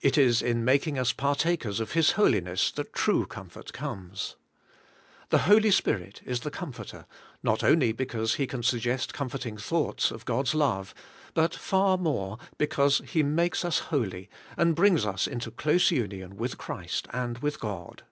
[0.00, 4.36] It is in mak ing us partakers of His holiness that true comfort comes.
[5.30, 7.04] The Holy Spirit is the Comforter,
[7.42, 10.94] not only because He can suggest comforting thoughts of God's love,
[11.34, 16.58] but far more, because He makes us holy, and brings us into close union with
[16.58, 18.04] Christ and with God.